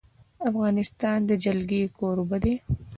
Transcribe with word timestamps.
افغانستان 0.49 1.19
د 1.29 1.31
جلګه 1.43 1.81
کوربه 1.97 2.37
دی. 2.43 2.55